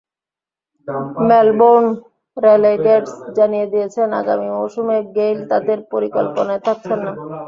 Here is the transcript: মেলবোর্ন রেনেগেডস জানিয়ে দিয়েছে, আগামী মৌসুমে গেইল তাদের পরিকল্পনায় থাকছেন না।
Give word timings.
মেলবোর্ন 1.27 1.85
রেনেগেডস 2.37 3.13
জানিয়ে 3.37 3.67
দিয়েছে, 3.73 3.99
আগামী 4.21 4.47
মৌসুমে 4.55 4.97
গেইল 5.15 5.39
তাদের 5.51 5.77
পরিকল্পনায় 5.93 6.61
থাকছেন 6.67 6.99
না। 7.05 7.11